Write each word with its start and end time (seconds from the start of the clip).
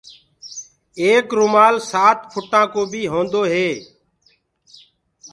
ايڪ 1.01 1.27
رومآل 1.39 1.75
سآت 1.91 2.17
ڦُٽآ 2.31 2.61
ڪو 2.73 2.81
بيٚ 2.91 3.11
هونٚدو 3.13 3.41
هي 3.51 3.69